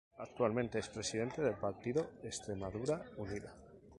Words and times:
Actualmente 0.17 0.79
es 0.79 0.89
presidente 0.89 1.43
del 1.43 1.53
partido 1.59 2.09
Extremadura 2.23 3.03
Unida. 3.17 3.53